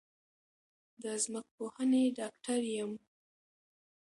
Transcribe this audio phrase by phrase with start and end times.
[1.01, 2.91] د ځمکپوهنې ډاکټر یم